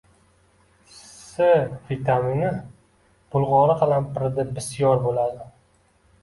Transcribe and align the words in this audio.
C 1.25 1.49
vitamini 1.89 2.49
bulg‘ori 3.35 3.77
qalampirida 3.83 4.47
bisyor 4.57 5.05
bo‘ladi 5.07 5.47